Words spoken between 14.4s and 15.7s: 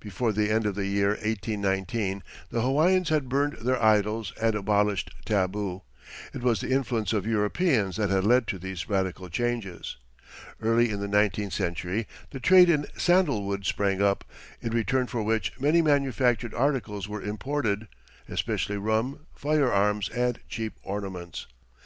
in return for which